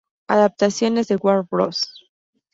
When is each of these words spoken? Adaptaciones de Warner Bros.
Adaptaciones 0.29 1.07
de 1.09 1.17
Warner 1.17 1.45
Bros. 1.51 1.93